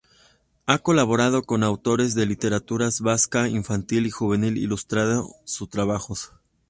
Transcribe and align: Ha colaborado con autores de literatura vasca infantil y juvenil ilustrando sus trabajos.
Ha 0.65 0.79
colaborado 0.79 1.43
con 1.43 1.61
autores 1.61 2.15
de 2.15 2.25
literatura 2.25 2.89
vasca 3.01 3.47
infantil 3.49 4.07
y 4.07 4.09
juvenil 4.09 4.57
ilustrando 4.57 5.29
sus 5.43 5.69
trabajos. 5.69 6.31